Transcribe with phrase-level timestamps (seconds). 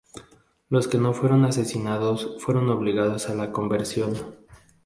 [0.69, 4.15] Los que no fueron asesinados fueron obligados a la conversión.